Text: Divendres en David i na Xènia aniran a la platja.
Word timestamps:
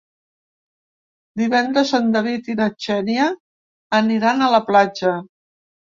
Divendres 1.41 1.91
en 1.99 2.09
David 2.17 2.49
i 2.53 2.57
na 2.61 2.69
Xènia 2.87 3.29
aniran 4.03 4.43
a 4.43 4.49
la 4.57 4.65
platja. 4.71 5.13